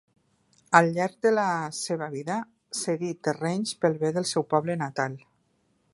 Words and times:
Al 0.79 0.87
llarg 0.95 1.17
de 1.25 1.31
la 1.35 1.43
seva 1.81 2.07
vida 2.15 2.39
cedí 2.79 3.13
terrenys 3.29 3.77
pel 3.85 4.03
bé 4.05 4.13
del 4.17 4.29
seu 4.35 4.51
poble 4.55 4.83
natal. 4.85 5.21